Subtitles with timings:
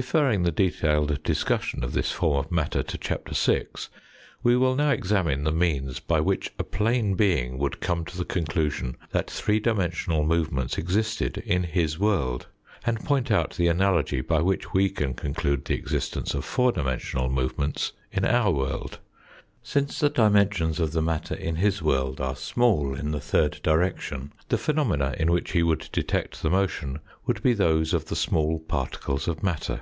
[0.00, 3.66] Deferring the detailed discussion of this form of matter to Chapter VI.,
[4.44, 8.24] we will now examine the means by which a plane being would come to the
[8.24, 12.46] conclusion that three dimensional movements existed in his world,
[12.86, 17.28] and point out the analogy by which we can conclude the existence of four dimensional
[17.28, 19.00] movements in our world.
[19.64, 24.32] Since the dimensions of the matter in his world are small in the third direction,
[24.48, 28.60] the phenomena in which he would detect the motion would be those of the small
[28.60, 29.80] particles of matter.